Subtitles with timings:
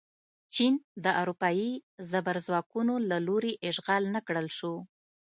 [0.53, 0.73] چین
[1.03, 1.71] د اروپايي
[2.11, 4.73] زبرځواکونو له لوري اشغال نه کړل شو.